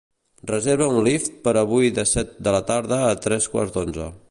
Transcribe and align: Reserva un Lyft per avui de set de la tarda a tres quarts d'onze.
Reserva 0.51 0.87
un 0.93 1.03
Lyft 1.07 1.35
per 1.47 1.53
avui 1.61 1.93
de 1.99 2.07
set 2.13 2.33
de 2.49 2.55
la 2.57 2.63
tarda 2.73 3.01
a 3.11 3.15
tres 3.27 3.49
quarts 3.57 3.77
d'onze. 3.77 4.13